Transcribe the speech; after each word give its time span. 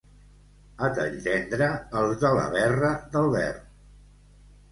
A 0.85 0.87
Talltendre, 0.99 1.67
els 2.01 2.15
de 2.23 2.31
la 2.37 2.47
Verra 2.55 2.91
del 3.17 3.29
Vern. 3.35 3.71